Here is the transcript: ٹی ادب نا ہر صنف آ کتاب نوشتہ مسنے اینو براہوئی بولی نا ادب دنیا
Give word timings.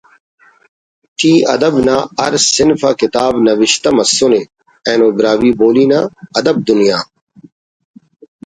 ٹی 1.17 1.31
ادب 1.53 1.73
نا 1.87 1.95
ہر 2.21 2.33
صنف 2.55 2.81
آ 2.89 2.91
کتاب 3.01 3.33
نوشتہ 3.45 3.89
مسنے 3.97 4.41
اینو 4.87 5.07
براہوئی 5.17 5.51
بولی 5.59 5.85
نا 5.91 5.99
ادب 6.39 6.55
دنیا 6.69 6.97